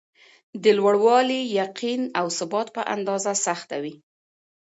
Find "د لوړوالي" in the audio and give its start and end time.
0.63-1.39